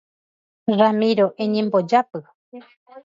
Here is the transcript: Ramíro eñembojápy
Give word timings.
Ramíro 0.79 1.27
eñembojápy 1.43 2.19